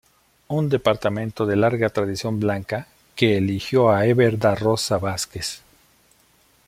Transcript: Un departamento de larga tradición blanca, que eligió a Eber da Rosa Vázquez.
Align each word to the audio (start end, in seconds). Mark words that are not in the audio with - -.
Un 0.47 0.67
departamento 0.67 1.45
de 1.45 1.55
larga 1.55 1.89
tradición 1.89 2.39
blanca, 2.39 2.87
que 3.15 3.37
eligió 3.37 3.91
a 3.91 4.07
Eber 4.07 4.39
da 4.39 4.55
Rosa 4.55 4.97
Vázquez. 4.97 5.61